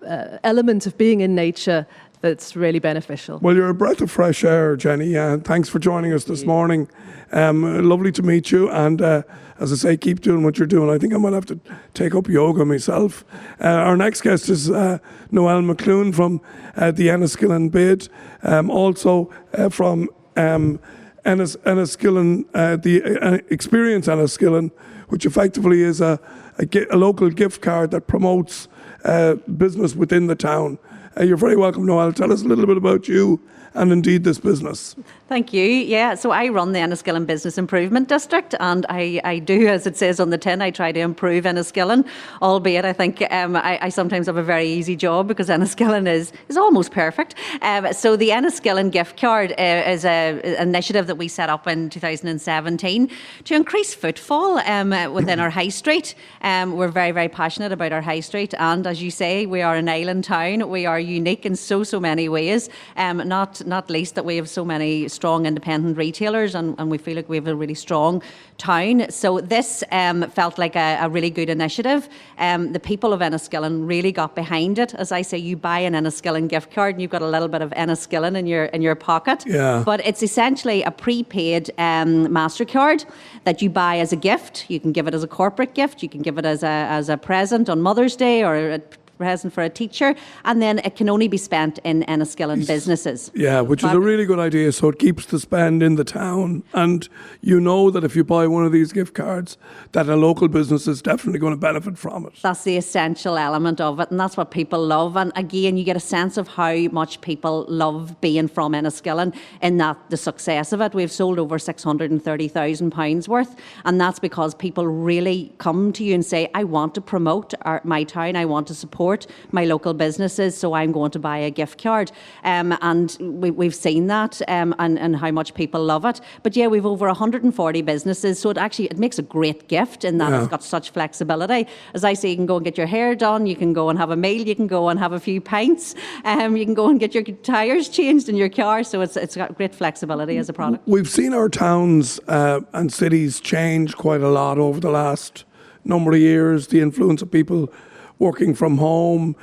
uh, 0.06 0.38
element 0.44 0.87
of 0.87 0.92
being 0.97 1.20
in 1.20 1.35
nature 1.35 1.87
that's 2.21 2.55
really 2.55 2.79
beneficial. 2.79 3.39
Well, 3.39 3.57
you're 3.57 3.69
a 3.69 3.75
breath 3.75 4.00
of 4.00 4.11
fresh 4.11 4.45
air, 4.45 4.77
Genny. 4.77 5.17
Uh, 5.17 5.43
thanks 5.43 5.69
for 5.69 5.79
joining 5.79 6.12
us 6.12 6.25
this 6.25 6.45
morning. 6.45 6.89
Um, 7.33 7.89
lovely 7.89 8.12
to 8.12 8.23
meet 8.23 8.50
you. 8.50 8.71
And 8.71 9.00
uh, 9.00 9.23
as 9.59 9.73
I 9.73 9.77
say, 9.77 9.97
keep 9.97 10.21
doing 10.21 10.43
what 10.43 10.59
you're 10.59 10.67
doing. 10.67 10.91
I 10.91 10.99
think 10.99 11.15
I 11.15 11.17
might 11.17 11.33
have 11.33 11.47
to 11.47 11.59
take 11.95 12.15
up 12.15 12.29
yoga 12.29 12.65
myself. 12.65 13.25
Uh, 13.61 13.69
our 13.69 13.97
next 13.97 14.23
guest 14.23 14.49
is 14.49 14.71
uh, 14.71 14.99
Noelle 15.31 15.62
McAloon 15.62 16.15
from 16.15 16.41
uh, 16.77 16.91
the 16.91 17.09
Enniskillen 17.09 17.71
Bid, 17.71 18.09
um, 18.43 18.71
also 18.71 19.33
uh, 19.55 19.69
from 19.69 20.09
um, 20.37 20.81
Ennis, 21.25 21.57
Enniskillen, 21.57 22.45
uh, 22.55 22.77
the 22.77 23.45
Experience 23.50 24.07
Enniskillen, 24.09 24.71
which 25.09 25.27
effectively 25.27 25.83
is 25.83 26.00
a, 26.00 26.19
a, 26.59 26.95
a 26.95 26.97
local 26.97 27.31
gift 27.31 27.61
card 27.62 27.91
that 27.91 28.07
promotes 28.07 28.69
uh, 29.05 29.35
business 29.57 29.95
within 29.95 30.27
the 30.27 30.35
town. 30.35 30.79
Uh, 31.19 31.25
you're 31.25 31.37
very 31.37 31.57
welcome, 31.57 31.87
Noelle. 31.87 32.12
Tell 32.12 32.33
us 32.33 32.43
a 32.43 32.47
little 32.47 32.67
bit 32.67 32.76
about 32.76 33.09
you 33.09 33.40
and 33.75 33.93
indeed 33.93 34.25
this 34.25 34.39
business. 34.39 34.97
Thank 35.29 35.53
you. 35.53 35.62
Yeah, 35.62 36.17
so 36.17 36.33
I 36.33 36.49
run 36.49 36.73
the 36.73 36.81
Enniskillen 36.81 37.25
Business 37.25 37.57
Improvement 37.57 38.09
District, 38.09 38.57
and 38.59 38.85
I, 38.89 39.21
I 39.23 39.39
do, 39.39 39.69
as 39.69 39.87
it 39.87 39.97
says 39.97 40.19
on 40.19 40.31
the 40.31 40.39
tin, 40.39 40.61
I 40.61 40.73
try 40.73 40.91
to 40.91 40.99
improve 40.99 41.45
Enniskillen, 41.45 42.05
albeit 42.43 42.85
I 42.85 42.93
think 42.93 43.23
um, 43.31 43.55
I, 43.55 43.79
I, 43.81 43.89
sometimes 43.91 44.27
have 44.27 44.37
a 44.37 44.43
very 44.43 44.67
easy 44.67 44.97
job 44.97 45.29
because 45.29 45.49
Enniskillen 45.57 46.09
is, 46.09 46.33
is 46.49 46.57
almost 46.57 46.91
perfect. 46.91 47.37
Um, 47.62 47.93
so 47.93 48.17
the 48.17 48.31
Enniskillen 48.31 48.91
gift 48.91 49.21
card 49.21 49.53
uh, 49.53 49.85
is 49.87 50.05
an 50.05 50.41
initiative 50.41 51.07
that 51.07 51.15
we 51.15 51.29
set 51.29 51.49
up 51.49 51.69
in 51.69 51.91
2017 51.91 53.09
to 53.45 53.55
increase 53.55 53.95
footfall 53.95 54.59
um, 54.59 54.91
within 55.12 55.39
our 55.39 55.50
high 55.50 55.69
street. 55.69 56.17
Um, 56.43 56.73
we're 56.73 56.89
very, 56.89 57.12
very 57.12 57.29
passionate 57.29 57.71
about 57.71 57.93
our 57.93 58.03
high 58.03 58.19
street, 58.19 58.53
and 58.59 58.85
as 58.85 59.00
you 59.00 59.12
say, 59.12 59.47
we 59.47 59.62
are 59.62 59.77
an 59.77 59.89
island 59.89 60.25
town. 60.25 60.69
We 60.69 60.87
are 60.87 60.99
unique 60.99 61.47
in 61.47 61.55
so, 61.55 61.85
so 61.85 62.00
many 62.00 62.29
ways, 62.29 62.69
um, 62.97 63.19
not, 63.61 63.81
not 63.81 63.90
least 63.90 64.14
that 64.14 64.25
we 64.25 64.37
have 64.37 64.49
so 64.49 64.64
many 64.64 65.09
strong 65.09 65.47
independent 65.47 65.97
retailers, 65.97 66.55
and, 66.55 66.75
and 66.79 66.90
we 66.90 66.99
feel 66.99 67.17
like 67.17 67.29
we 67.29 67.37
have 67.37 67.47
a 67.47 67.55
really 67.55 67.75
strong 67.75 68.23
town. 68.59 69.11
So 69.11 69.40
this 69.40 69.83
um, 69.90 70.29
felt 70.31 70.59
like 70.59 70.76
a, 70.76 70.99
a, 71.00 71.09
really 71.09 71.31
good 71.31 71.49
initiative. 71.49 72.09
Um, 72.38 72.73
the 72.73 72.81
people 72.81 73.12
of 73.12 73.21
Enniskillen 73.21 73.88
really 73.88 74.12
got 74.12 74.35
behind 74.35 74.79
it. 74.79 74.95
As 74.95 75.12
I 75.12 75.23
say, 75.23 75.38
you 75.38 75.57
buy 75.57 75.79
an 75.81 75.95
Enniskillen 75.95 76.49
gift 76.49 76.73
card, 76.73 76.95
and 76.95 77.02
you've 77.02 77.11
got 77.11 77.23
a 77.23 77.29
little 77.29 77.49
bit 77.49 77.62
of 77.62 77.71
Enniskillen 77.71 78.37
in 78.37 78.47
your 78.47 78.64
in 78.67 78.83
your 78.83 78.95
pocket. 78.95 79.45
Yeah. 79.47 79.83
But 79.85 80.05
it's 80.07 80.23
essentially 80.23 80.83
a 80.83 80.90
prepaid 80.90 81.71
um, 81.79 82.29
Mastercard 82.29 83.07
that 83.45 83.62
you 83.62 83.71
buy 83.71 83.99
as 83.99 84.12
a 84.12 84.17
gift. 84.17 84.67
You 84.69 84.79
can 84.79 84.93
give 84.93 85.09
it 85.09 85.14
as 85.14 85.23
a 85.23 85.29
corporate 85.29 85.75
gift. 85.75 86.02
You 86.02 86.09
can 86.09 86.23
give 86.23 86.38
it 86.38 86.45
as 86.45 86.62
a 86.62 86.76
as 86.90 87.09
a 87.09 87.17
present 87.17 87.69
on 87.69 87.81
Mother's 87.81 88.17
Day 88.17 88.45
or 88.45 88.81
present 89.21 89.53
for 89.53 89.62
a 89.62 89.69
teacher, 89.69 90.15
and 90.47 90.62
then 90.65 90.81
it 90.89 90.97
can 90.97 91.09
only 91.15 91.29
be 91.29 91.37
spent 91.37 91.79
in 91.85 91.97
Enniskillen 92.05 92.67
businesses. 92.67 93.31
Yeah, 93.35 93.61
which 93.61 93.85
is 93.85 93.93
a 93.93 94.00
really 94.00 94.25
good 94.25 94.39
idea. 94.39 94.73
So 94.73 94.89
it 94.89 94.99
keeps 94.99 95.27
the 95.27 95.39
spend 95.39 95.83
in 95.83 95.97
the 95.97 96.05
town, 96.05 96.62
and 96.73 97.09
you 97.43 97.61
know 97.61 97.91
that 97.91 98.03
if 98.03 98.17
you 98.17 98.25
buy 98.25 98.47
one 98.47 98.65
of 98.65 98.73
these 98.73 98.93
gift 98.93 99.12
cards, 99.15 99.59
that 99.93 100.09
a 100.09 100.17
local 100.17 100.49
business 100.49 100.89
is 100.89 101.03
definitely 101.03 101.39
going 101.39 101.53
to 101.53 101.61
benefit 101.61 101.99
from 101.99 102.27
it. 102.27 102.33
That's 102.43 102.65
the 102.65 102.77
essential 102.79 103.37
element 103.37 103.81
of 103.81 104.00
it, 104.00 104.11
and 104.11 104.19
that's 104.19 104.37
what 104.39 104.50
people 104.50 104.83
love. 104.97 105.17
And 105.17 105.33
again, 105.37 105.77
you 105.77 105.85
get 105.85 105.97
a 105.97 106.07
sense 106.17 106.39
of 106.39 106.49
how 106.49 106.75
much 107.00 107.21
people 107.21 107.67
love 107.69 108.21
being 108.23 108.49
from 108.49 108.73
Enniskillen 108.73 109.35
in 109.61 109.77
that 109.77 109.99
the 110.09 110.17
success 110.17 110.73
of 110.73 110.81
it. 110.81 110.95
We've 110.95 111.12
sold 111.12 111.39
over 111.39 111.59
six 111.59 111.83
hundred 111.83 112.11
and 112.11 112.25
thirty 112.25 112.49
thousand 112.49 112.91
pounds 112.93 113.29
worth, 113.29 113.55
and 113.85 114.00
that's 114.00 114.19
because 114.19 114.55
people 114.55 114.87
really 114.87 115.53
come 115.59 115.93
to 115.93 116.03
you 116.05 116.15
and 116.15 116.25
say, 116.25 116.50
"I 116.55 116.65
want 116.65 116.95
to 116.95 117.03
promote 117.03 117.53
our, 117.62 117.81
my 117.85 118.03
town. 118.05 118.35
I 118.37 118.47
want 118.47 118.67
to 118.69 118.75
support." 118.75 119.10
Support 119.11 119.26
my 119.52 119.64
local 119.64 119.95
businesses, 119.95 120.57
so 120.57 120.75
I'm 120.75 120.93
going 120.93 121.11
to 121.11 121.19
buy 121.19 121.38
a 121.38 121.50
gift 121.50 121.83
card. 121.83 122.12
Um, 122.45 122.76
and 122.81 123.17
we, 123.21 123.67
have 123.67 123.75
seen 123.75 124.07
that 124.07 124.40
um, 124.49 124.75
and, 124.79 124.99
and 124.99 125.17
how 125.17 125.31
much 125.31 125.55
people 125.55 125.83
love 125.85 126.05
it. 126.05 126.21
But 126.43 126.57
yeah, 126.57 126.69
we've 126.69 126.87
over 126.87 127.07
140 127.07 127.83
businesses, 127.83 128.38
so 128.38 128.50
it 128.50 128.59
actually 128.59 128.87
it 128.87 128.99
makes 128.99 129.19
a 129.19 129.23
great 129.23 129.69
gift 129.69 130.05
in 130.05 130.19
that 130.19 130.31
yeah. 130.31 130.40
it's 130.40 130.49
got 130.49 130.62
such 130.62 130.90
flexibility. 130.90 131.67
As 131.95 132.05
I 132.05 132.14
say, 132.14 132.31
you 132.31 132.37
can 132.37 132.47
go 132.47 132.57
and 132.57 132.64
get 132.64 132.79
your 132.79 132.87
hair 132.87 133.14
done, 133.17 133.47
you 133.47 133.57
can 133.57 133.73
go 133.73 133.88
and 133.88 133.99
have 133.99 134.11
a 134.11 134.17
meal, 134.17 134.47
you 134.47 134.55
can 134.55 134.69
go 134.69 134.88
and 134.88 134.99
have 134.99 135.12
a 135.12 135.21
few 135.21 135.40
pints, 135.40 135.95
um, 136.25 136.57
you 136.57 136.64
can 136.64 136.75
go 136.75 136.88
and 136.88 137.00
get 137.00 137.14
your 137.14 137.25
tyres 137.25 137.88
changed 137.88 138.29
in 138.29 138.37
your 138.37 138.49
car. 138.49 138.85
So 138.85 139.00
it's 139.00 139.17
it's 139.17 139.37
got 139.37 139.57
great 139.57 139.75
flexibility 139.75 140.38
as 140.38 140.49
a 140.49 140.52
product. 140.52 140.87
We've 140.87 141.09
seen 141.09 141.35
our 141.35 141.49
towns 141.49 142.21
uh, 142.29 142.61
and 142.73 142.93
cities 142.93 143.40
change 143.40 143.97
quite 143.97 144.21
a 144.21 144.29
lot 144.29 144.59
over 144.59 144.79
the 144.81 144.90
last 144.90 145.45
number 145.85 146.12
of 146.12 146.21
years. 146.21 146.69
The 146.69 146.81
influence 146.81 147.23
of 147.23 147.31
people 147.31 147.73
working 148.21 148.55
from 148.55 148.79
home, 148.79 149.35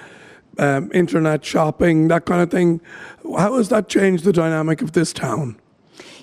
um, 0.58 0.90
internet 0.94 1.44
shopping, 1.44 2.08
that 2.08 2.26
kind 2.26 2.42
of 2.42 2.50
thing. 2.50 2.80
How 3.38 3.58
has 3.58 3.68
that 3.70 3.90
changed 3.90 4.24
the 4.24 4.32
dynamic 4.32 4.82
of 4.82 4.94
this 4.94 5.12
town? 5.12 5.60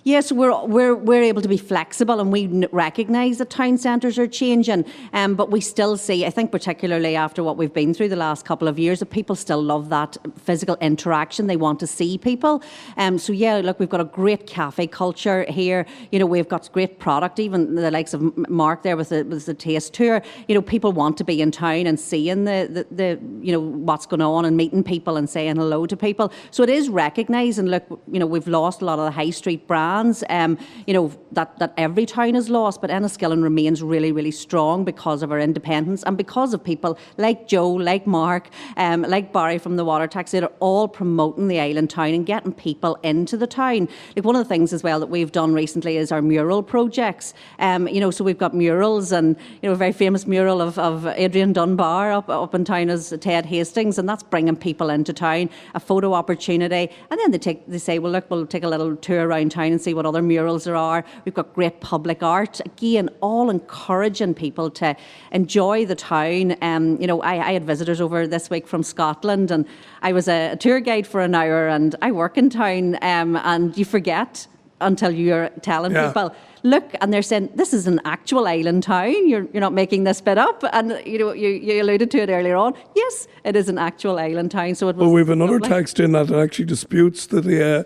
Yes, 0.04 0.30
we're, 0.30 0.64
we're, 0.66 0.94
we're 0.94 1.22
able 1.22 1.42
to 1.42 1.48
be 1.48 1.56
flexible 1.56 2.20
and 2.20 2.30
we 2.30 2.46
recognise 2.70 3.38
that 3.38 3.50
town 3.50 3.78
centres 3.78 4.18
are 4.18 4.26
changing, 4.26 4.84
um, 5.12 5.34
but 5.34 5.50
we 5.50 5.60
still 5.60 5.96
see, 5.96 6.24
I 6.24 6.30
think, 6.30 6.52
particularly 6.52 7.16
after 7.16 7.42
what 7.42 7.56
we've 7.56 7.72
been 7.72 7.94
through 7.94 8.10
the 8.10 8.16
last 8.16 8.44
couple 8.44 8.68
of 8.68 8.78
years, 8.78 9.00
that 9.00 9.06
people 9.06 9.34
still 9.34 9.62
love 9.62 9.88
that 9.88 10.16
physical 10.38 10.76
interaction. 10.80 11.46
They 11.46 11.56
want 11.56 11.80
to 11.80 11.86
see 11.86 12.18
people. 12.18 12.62
Um, 12.98 13.18
so, 13.18 13.32
yeah, 13.32 13.56
look, 13.56 13.80
we've 13.80 13.88
got 13.88 14.00
a 14.00 14.04
great 14.04 14.46
cafe 14.46 14.86
culture 14.86 15.44
here. 15.48 15.86
You 16.12 16.18
know, 16.18 16.26
we've 16.26 16.48
got 16.48 16.70
great 16.72 16.98
product, 16.98 17.40
even 17.40 17.74
the 17.74 17.90
likes 17.90 18.14
of 18.14 18.36
Mark 18.48 18.82
there 18.82 18.96
with 18.96 19.08
the, 19.08 19.24
with 19.24 19.46
the 19.46 19.54
taste 19.54 19.94
tour. 19.94 20.22
You 20.48 20.54
know, 20.54 20.62
people 20.62 20.92
want 20.92 21.16
to 21.18 21.24
be 21.24 21.40
in 21.40 21.50
town 21.50 21.86
and 21.86 21.98
seeing 21.98 22.44
the, 22.44 22.68
the, 22.70 22.94
the 22.94 23.20
you 23.40 23.52
know, 23.52 23.60
what's 23.60 24.04
going 24.04 24.20
on 24.20 24.44
and 24.44 24.56
meeting 24.56 24.84
people 24.84 25.16
and 25.16 25.28
saying 25.28 25.56
hello 25.56 25.86
to 25.86 25.96
people. 25.96 26.30
So 26.50 26.62
it 26.62 26.68
is 26.68 26.90
recognised. 26.90 27.58
And 27.58 27.70
look, 27.70 27.84
you 28.12 28.18
know, 28.18 28.26
we've 28.26 28.46
lost 28.46 28.82
a 28.82 28.84
lot 28.84 28.98
of 28.98 29.06
the 29.06 29.10
high 29.10 29.30
street 29.30 29.66
brands 29.66 29.93
brands, 29.94 30.24
um, 30.28 30.58
you 30.86 30.94
know, 30.94 31.12
that, 31.32 31.58
that 31.58 31.72
every 31.76 32.06
town 32.06 32.34
is 32.34 32.48
lost, 32.48 32.80
but 32.80 32.90
Enniskillen 32.90 33.42
remains 33.42 33.82
really, 33.82 34.12
really 34.12 34.30
strong 34.30 34.84
because 34.84 35.22
of 35.22 35.30
our 35.32 35.38
independence 35.38 36.02
and 36.04 36.16
because 36.16 36.54
of 36.54 36.62
people 36.62 36.98
like 37.16 37.46
Joe, 37.48 37.70
like 37.70 38.06
Mark, 38.06 38.48
um, 38.76 39.02
like 39.02 39.32
Barry 39.32 39.58
from 39.58 39.76
the 39.76 39.84
Water 39.84 40.06
Taxi 40.06 40.40
that 40.40 40.46
are 40.46 40.56
all 40.60 40.88
promoting 40.88 41.48
the 41.48 41.60
island 41.60 41.90
town 41.90 42.14
and 42.14 42.26
getting 42.26 42.52
people 42.52 42.96
into 43.02 43.36
the 43.36 43.46
town. 43.46 43.88
Like 44.16 44.24
one 44.24 44.36
of 44.36 44.42
the 44.42 44.48
things 44.48 44.72
as 44.72 44.82
well 44.82 45.00
that 45.00 45.06
we've 45.06 45.32
done 45.32 45.54
recently 45.54 45.96
is 45.96 46.10
our 46.12 46.22
mural 46.22 46.62
projects. 46.62 47.34
Um, 47.58 47.88
you 47.88 48.00
know, 48.00 48.10
so 48.10 48.24
we've 48.24 48.38
got 48.38 48.54
murals 48.54 49.12
and, 49.12 49.36
you 49.62 49.68
know, 49.68 49.72
a 49.72 49.76
very 49.76 49.92
famous 49.92 50.26
mural 50.26 50.60
of, 50.60 50.78
of 50.78 51.06
Adrian 51.06 51.52
Dunbar 51.52 52.12
up, 52.12 52.28
up 52.28 52.54
in 52.54 52.64
town 52.64 52.90
as 52.90 53.14
Ted 53.20 53.46
Hastings, 53.46 53.98
and 53.98 54.08
that's 54.08 54.22
bringing 54.22 54.56
people 54.56 54.90
into 54.90 55.12
town, 55.12 55.50
a 55.74 55.80
photo 55.80 56.14
opportunity. 56.14 56.90
And 57.10 57.20
then 57.20 57.30
they 57.30 57.38
take, 57.38 57.66
they 57.66 57.78
say, 57.78 57.98
well, 57.98 58.12
look, 58.12 58.30
we'll 58.30 58.46
take 58.46 58.64
a 58.64 58.68
little 58.68 58.96
tour 58.96 59.26
around 59.26 59.50
town 59.50 59.72
and 59.72 59.80
see 59.84 59.94
what 59.94 60.06
other 60.06 60.22
murals 60.22 60.64
there 60.64 60.76
are. 60.76 61.04
We've 61.24 61.34
got 61.34 61.52
great 61.54 61.80
public 61.80 62.22
art. 62.22 62.60
Again, 62.64 63.08
all 63.20 63.50
encouraging 63.50 64.34
people 64.34 64.70
to 64.70 64.96
enjoy 65.32 65.86
the 65.86 65.94
town. 65.94 66.56
Um, 66.62 67.00
you 67.00 67.06
know, 67.06 67.20
I, 67.22 67.48
I, 67.48 67.52
had 67.52 67.64
visitors 67.64 68.00
over 68.00 68.26
this 68.26 68.50
week 68.50 68.66
from 68.66 68.82
Scotland, 68.82 69.50
and 69.50 69.66
I 70.02 70.12
was 70.12 70.26
a, 70.28 70.52
a 70.52 70.56
tour 70.56 70.80
guide 70.80 71.06
for 71.06 71.20
an 71.20 71.34
hour, 71.34 71.68
and 71.68 71.94
I 72.02 72.10
work 72.12 72.38
in 72.38 72.50
town, 72.50 72.96
um, 73.02 73.36
and 73.36 73.76
you 73.76 73.84
forget 73.84 74.46
until 74.80 75.10
you're 75.10 75.50
telling 75.62 75.92
yeah. 75.92 76.08
people 76.08 76.34
look, 76.64 76.94
and 77.00 77.12
they're 77.12 77.22
saying 77.22 77.50
this 77.54 77.72
is 77.72 77.86
an 77.86 78.00
actual 78.04 78.48
island 78.48 78.82
town. 78.82 79.28
You're 79.28 79.46
you're 79.52 79.60
not 79.60 79.72
making 79.72 80.02
this 80.04 80.20
bit 80.20 80.38
up. 80.38 80.64
And 80.72 81.00
you 81.06 81.18
know 81.18 81.32
you, 81.32 81.50
you 81.50 81.80
alluded 81.80 82.10
to 82.10 82.18
it 82.18 82.30
earlier 82.30 82.56
on. 82.56 82.74
Yes, 82.96 83.28
it 83.44 83.54
is 83.54 83.68
an 83.68 83.78
actual 83.78 84.18
island 84.18 84.50
town. 84.50 84.74
So 84.74 84.88
it 84.88 84.96
was. 84.96 85.04
Well, 85.04 85.12
we 85.12 85.20
have 85.20 85.30
another 85.30 85.60
lovely. 85.60 85.68
text 85.68 86.00
in 86.00 86.12
that 86.12 86.32
actually 86.32 86.64
disputes 86.64 87.26
that 87.26 87.44
the. 87.44 87.80
Uh, 87.80 87.84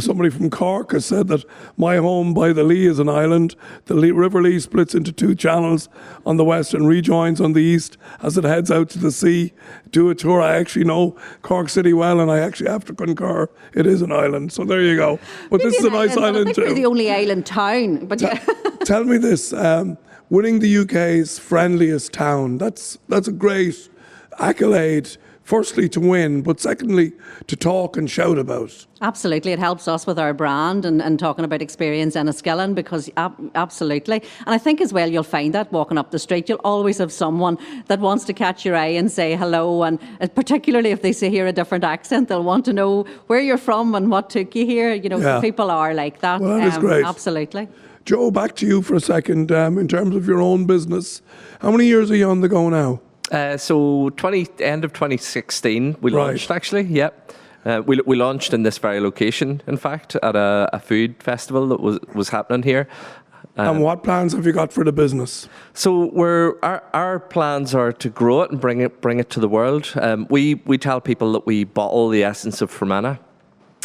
somebody 0.00 0.30
from 0.30 0.50
Cork 0.50 0.92
has 0.92 1.06
said 1.06 1.28
that 1.28 1.44
my 1.76 1.96
home 1.96 2.34
by 2.34 2.52
the 2.52 2.62
Lee 2.62 2.86
is 2.86 2.98
an 2.98 3.08
island. 3.08 3.54
The 3.86 3.94
Lee, 3.94 4.10
River 4.10 4.42
Lee 4.42 4.60
splits 4.60 4.94
into 4.94 5.12
two 5.12 5.34
channels 5.34 5.88
on 6.26 6.36
the 6.36 6.44
west 6.44 6.74
and 6.74 6.86
rejoins 6.86 7.40
on 7.40 7.52
the 7.54 7.62
east 7.62 7.96
as 8.22 8.36
it 8.36 8.44
heads 8.44 8.70
out 8.70 8.90
to 8.90 8.98
the 8.98 9.10
sea. 9.10 9.52
Do 9.90 10.10
a 10.10 10.14
tour. 10.14 10.42
I 10.42 10.56
actually 10.56 10.84
know 10.84 11.16
Cork 11.42 11.68
City 11.68 11.92
well, 11.92 12.20
and 12.20 12.30
I 12.30 12.40
actually 12.40 12.70
have 12.70 12.84
to 12.86 12.94
concur. 12.94 13.48
It 13.74 13.86
is 13.86 14.02
an 14.02 14.12
island. 14.12 14.52
So 14.52 14.64
there 14.64 14.82
you 14.82 14.96
go. 14.96 15.18
But 15.50 15.62
this 15.62 15.76
is 15.76 15.84
a 15.84 15.90
nice 15.90 16.16
island, 16.16 16.36
island 16.36 16.54
too. 16.54 16.62
We're 16.62 16.74
the 16.74 16.86
only 16.86 17.10
island 17.10 17.46
town. 17.46 18.06
But 18.06 18.17
tell 18.84 19.04
me 19.04 19.18
this: 19.18 19.52
um, 19.52 19.98
winning 20.30 20.58
the 20.58 20.78
UK's 20.78 21.38
friendliest 21.38 22.12
town. 22.12 22.58
That's 22.58 22.98
that's 23.08 23.28
a 23.28 23.32
great 23.32 23.88
accolade 24.38 25.16
firstly 25.48 25.88
to 25.88 25.98
win, 25.98 26.42
but 26.42 26.60
secondly 26.60 27.10
to 27.46 27.56
talk 27.56 27.96
and 27.96 28.10
shout 28.10 28.36
about. 28.36 28.86
Absolutely, 29.00 29.52
it 29.52 29.58
helps 29.58 29.88
us 29.88 30.06
with 30.06 30.18
our 30.18 30.34
brand 30.34 30.84
and, 30.84 31.00
and 31.00 31.18
talking 31.18 31.42
about 31.42 31.62
experience 31.62 32.16
in 32.16 32.26
Enniskillen 32.26 32.74
because 32.74 33.08
ab- 33.16 33.50
absolutely. 33.54 34.22
And 34.44 34.54
I 34.54 34.58
think 34.58 34.82
as 34.82 34.92
well 34.92 35.08
you'll 35.10 35.22
find 35.22 35.54
that 35.54 35.72
walking 35.72 35.96
up 35.96 36.10
the 36.10 36.18
street, 36.18 36.50
you'll 36.50 36.60
always 36.64 36.98
have 36.98 37.10
someone 37.10 37.56
that 37.86 37.98
wants 37.98 38.24
to 38.26 38.34
catch 38.34 38.66
your 38.66 38.76
eye 38.76 38.94
and 39.00 39.10
say 39.10 39.36
hello. 39.36 39.84
And 39.84 39.98
uh, 40.20 40.28
particularly 40.28 40.90
if 40.90 41.00
they 41.00 41.12
say 41.12 41.30
hear 41.30 41.46
a 41.46 41.52
different 41.52 41.82
accent, 41.82 42.28
they'll 42.28 42.44
want 42.44 42.66
to 42.66 42.74
know 42.74 43.04
where 43.28 43.40
you're 43.40 43.56
from 43.56 43.94
and 43.94 44.10
what 44.10 44.28
took 44.28 44.54
you 44.54 44.66
here. 44.66 44.92
You 44.92 45.08
know, 45.08 45.18
yeah. 45.18 45.40
people 45.40 45.70
are 45.70 45.94
like 45.94 46.20
that. 46.20 46.42
Well, 46.42 46.58
that 46.58 46.62
um, 46.62 46.68
is 46.68 46.76
great. 46.76 47.06
Absolutely. 47.06 47.68
Joe, 48.08 48.30
back 48.30 48.56
to 48.56 48.66
you 48.66 48.80
for 48.80 48.94
a 48.94 49.00
second. 49.00 49.52
Um, 49.52 49.76
in 49.76 49.86
terms 49.86 50.16
of 50.16 50.26
your 50.26 50.40
own 50.40 50.64
business, 50.64 51.20
how 51.60 51.70
many 51.70 51.84
years 51.84 52.10
are 52.10 52.16
you 52.16 52.30
on 52.30 52.40
the 52.40 52.48
go 52.48 52.70
now? 52.70 53.02
Uh, 53.30 53.58
so 53.58 54.08
20 54.16 54.48
end 54.60 54.82
of 54.86 54.94
2016 54.94 55.98
we 56.00 56.10
right. 56.10 56.28
launched 56.28 56.50
actually. 56.50 56.84
Yep. 56.84 57.32
Uh, 57.66 57.82
we, 57.84 58.00
we 58.06 58.16
launched 58.16 58.54
in 58.54 58.62
this 58.62 58.78
very 58.78 58.98
location, 58.98 59.60
in 59.66 59.76
fact, 59.76 60.16
at 60.22 60.34
a, 60.34 60.70
a 60.72 60.80
food 60.80 61.22
festival 61.22 61.68
that 61.68 61.80
was, 61.80 61.98
was 62.14 62.30
happening 62.30 62.62
here. 62.62 62.88
Um, 63.58 63.76
and 63.76 63.84
what 63.84 64.02
plans 64.02 64.32
have 64.32 64.46
you 64.46 64.52
got 64.52 64.72
for 64.72 64.84
the 64.84 64.92
business? 64.92 65.46
So 65.74 66.06
we're 66.06 66.58
our, 66.62 66.82
our 66.94 67.20
plans 67.20 67.74
are 67.74 67.92
to 67.92 68.08
grow 68.08 68.40
it 68.40 68.50
and 68.50 68.58
bring 68.58 68.80
it 68.80 69.02
bring 69.02 69.20
it 69.20 69.28
to 69.30 69.40
the 69.40 69.50
world. 69.50 69.92
Um, 69.96 70.26
we 70.30 70.54
we 70.64 70.78
tell 70.78 71.02
people 71.02 71.32
that 71.32 71.44
we 71.44 71.64
bottle 71.64 72.08
the 72.08 72.24
essence 72.24 72.62
of 72.62 72.70
Fermanagh. 72.70 73.18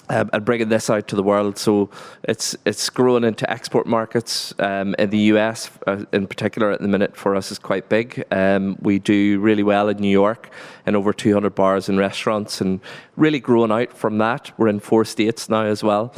Um, 0.10 0.29
and 0.33 0.43
bringing 0.45 0.69
this 0.69 0.89
out 0.89 1.07
to 1.10 1.15
the 1.15 1.24
world. 1.24 1.57
So 1.57 1.89
it's 2.24 2.55
it's 2.65 2.89
growing 2.89 3.24
into 3.24 3.50
export 3.50 3.88
markets 3.88 4.53
um, 4.60 4.95
in 5.00 5.10
the 5.10 5.17
US, 5.33 5.72
uh, 5.88 6.05
in 6.12 6.27
particular, 6.27 6.72
at 6.72 6.81
the 6.81 6.88
minute 6.88 7.15
for 7.15 7.36
us 7.36 7.51
is 7.51 7.60
quite 7.60 7.89
big. 7.89 8.24
Um, 8.31 8.77
we 8.81 9.00
do 9.00 9.39
really 9.39 9.63
well 9.63 9.89
in 9.89 9.98
New 9.98 10.10
York, 10.10 10.50
in 10.86 10.95
over 10.95 11.13
200 11.13 11.55
bars 11.55 11.89
and 11.89 11.98
restaurants, 11.98 12.62
and 12.62 12.79
really 13.15 13.39
growing 13.39 13.72
out 13.72 13.93
from 13.93 14.17
that. 14.19 14.51
We're 14.57 14.67
in 14.67 14.79
four 14.79 15.05
states 15.05 15.50
now 15.50 15.65
as 15.65 15.83
well. 15.83 16.13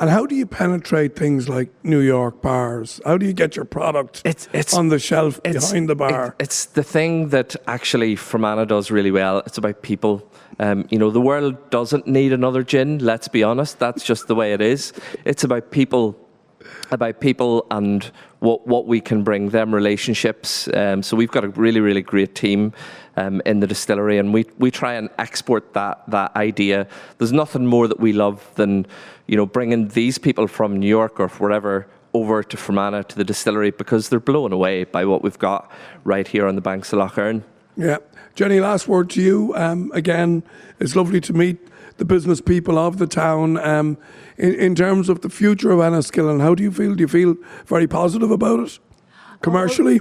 And 0.00 0.10
how 0.10 0.26
do 0.26 0.34
you 0.34 0.46
penetrate 0.46 1.14
things 1.16 1.48
like 1.48 1.70
New 1.84 2.00
York 2.00 2.42
bars? 2.42 3.00
How 3.04 3.16
do 3.16 3.26
you 3.26 3.32
get 3.32 3.54
your 3.56 3.64
product 3.64 4.22
It's- 4.24 4.48
it's- 4.52 4.74
on 4.74 4.88
the 4.88 4.98
shelf 4.98 5.40
It's- 5.44 5.70
behind 5.70 5.88
the 5.88 5.94
bar? 5.94 6.34
it- 6.38 6.42
it's 6.44 6.64
the 6.66 6.82
thing 6.82 7.28
that 7.28 7.54
actually 7.66 8.16
Fermanagh 8.16 8.66
does 8.66 8.90
really 8.90 9.10
well. 9.10 9.38
It's 9.46 9.58
about 9.58 9.82
people. 9.82 10.22
Um, 10.58 10.84
you 10.90 10.98
know, 10.98 11.10
the 11.10 11.20
world 11.20 11.56
doesn't 11.70 12.06
need 12.06 12.32
another 12.32 12.62
gin. 12.62 12.98
Let's 12.98 13.28
be 13.28 13.42
honest. 13.42 13.78
That's 13.78 14.04
just 14.04 14.26
the 14.28 14.34
way 14.34 14.52
it 14.52 14.60
is. 14.60 14.92
It's 15.24 15.44
about 15.44 15.70
people, 15.70 16.16
about 16.90 17.20
people 17.20 17.66
and 17.70 18.10
what 18.40 18.66
what 18.66 18.86
we 18.86 19.00
can 19.00 19.22
bring 19.22 19.50
them 19.50 19.74
relationships. 19.74 20.68
Um, 20.74 21.02
so 21.02 21.16
we've 21.16 21.30
got 21.30 21.44
a 21.44 21.48
really 21.48 21.80
really 21.80 22.02
great 22.02 22.34
team. 22.34 22.72
Um, 23.16 23.40
in 23.46 23.60
the 23.60 23.68
distillery, 23.68 24.18
and 24.18 24.34
we, 24.34 24.44
we 24.58 24.72
try 24.72 24.94
and 24.94 25.08
export 25.18 25.72
that 25.74 26.02
that 26.10 26.34
idea. 26.34 26.88
There's 27.18 27.30
nothing 27.30 27.64
more 27.64 27.86
that 27.86 28.00
we 28.00 28.12
love 28.12 28.44
than, 28.56 28.86
you 29.28 29.36
know, 29.36 29.46
bringing 29.46 29.86
these 29.86 30.18
people 30.18 30.48
from 30.48 30.80
New 30.80 30.88
York 30.88 31.20
or 31.20 31.28
wherever 31.28 31.86
over 32.14 32.42
to 32.42 32.56
Fermanagh 32.56 33.02
to 33.02 33.16
the 33.16 33.24
distillery 33.24 33.70
because 33.70 34.08
they're 34.08 34.20
blown 34.20 34.52
away 34.52 34.84
by 34.84 35.04
what 35.04 35.22
we've 35.22 35.38
got 35.38 35.70
right 36.04 36.26
here 36.26 36.46
on 36.46 36.54
the 36.54 36.60
banks 36.60 36.92
of 36.92 37.00
Lough 37.00 37.12
Erne. 37.16 37.44
Yeah. 37.76 37.98
Genny, 38.36 38.60
last 38.60 38.88
word 38.88 39.10
to 39.10 39.22
you. 39.22 39.52
Um, 39.56 39.90
again, 39.94 40.42
it's 40.80 40.96
lovely 40.96 41.20
to 41.20 41.32
meet 41.32 41.58
the 41.96 42.04
business 42.04 42.40
people 42.40 42.78
of 42.78 42.98
the 42.98 43.06
town. 43.06 43.58
Um, 43.58 43.96
in, 44.36 44.54
in 44.54 44.74
terms 44.74 45.08
of 45.08 45.20
the 45.20 45.28
future 45.28 45.70
of 45.70 45.78
Enniskillen, 45.78 46.40
how 46.40 46.54
do 46.54 46.62
you 46.62 46.70
feel? 46.72 46.94
Do 46.94 47.00
you 47.02 47.08
feel 47.08 47.36
very 47.66 47.86
positive 47.86 48.30
about 48.30 48.60
it? 48.60 48.78
Commercially? 49.42 50.00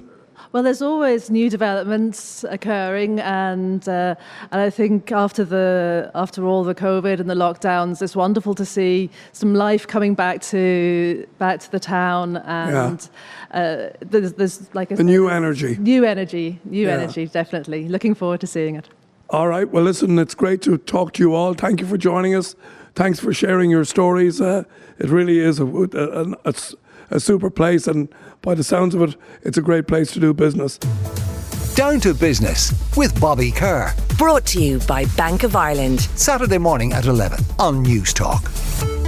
Well, 0.51 0.61
there's 0.61 0.83
always 0.83 1.31
new 1.31 1.49
developments 1.49 2.43
occurring, 2.47 3.19
and 3.19 3.87
uh, 3.89 4.13
and 4.51 4.61
I 4.61 4.69
think 4.69 5.11
after 5.11 5.43
the 5.43 6.11
after 6.13 6.45
all 6.45 6.63
the 6.63 6.75
COVID 6.75 7.19
and 7.19 7.27
the 7.27 7.33
lockdowns, 7.33 8.03
it's 8.03 8.15
wonderful 8.15 8.53
to 8.55 8.65
see 8.65 9.09
some 9.31 9.55
life 9.55 9.87
coming 9.87 10.13
back 10.13 10.41
to 10.43 11.25
back 11.39 11.59
to 11.61 11.71
the 11.71 11.79
town, 11.79 12.37
and 12.37 13.09
uh, 13.51 13.87
there's, 14.01 14.33
there's 14.33 14.73
like 14.75 14.91
a 14.91 14.95
the 14.95 15.03
new 15.03 15.27
energy. 15.27 15.75
new 15.79 16.05
energy, 16.05 16.59
new 16.65 16.85
Yeah. 16.85 16.97
energy, 16.99 17.25
definitely. 17.25 17.87
Looking 17.89 18.13
forward 18.13 18.41
to 18.41 18.47
seeing 18.47 18.75
it. 18.75 18.87
All 19.29 19.47
right. 19.47 19.69
Well, 19.69 19.83
listen, 19.83 20.19
it's 20.19 20.35
great 20.35 20.61
to 20.63 20.77
talk 20.77 21.13
to 21.13 21.23
you 21.23 21.33
all. 21.33 21.53
Thank 21.53 21.81
you 21.81 21.87
for 21.87 21.97
joining 21.97 22.35
us. 22.35 22.55
Thanks 22.95 23.19
for 23.19 23.33
sharing 23.33 23.71
your 23.71 23.85
stories. 23.85 24.39
Uh, 24.39 24.63
it 24.99 25.09
really 25.09 25.39
is 25.39 25.59
a, 25.59 25.65
a, 25.65 26.35
a, 26.45 26.53
a 27.09 27.19
super 27.19 27.49
place, 27.49 27.87
and 27.87 28.13
by 28.41 28.53
the 28.53 28.63
sounds 28.63 28.93
of 28.93 29.01
it, 29.01 29.15
it's 29.41 29.57
a 29.57 29.61
great 29.61 29.87
place 29.87 30.11
to 30.11 30.19
do 30.19 30.33
business. 30.33 30.77
Down 31.75 31.99
to 32.01 32.13
Business 32.13 32.71
with 32.95 33.19
Bobby 33.19 33.49
Kerr. 33.49 33.91
Brought 34.19 34.45
to 34.47 34.61
you 34.61 34.79
by 34.87 35.05
Bank 35.17 35.41
of 35.41 35.55
Ireland. 35.55 36.01
Saturday 36.01 36.59
morning 36.59 36.93
at 36.93 37.05
11 37.05 37.39
on 37.57 37.83
Newstalk. 37.83 39.02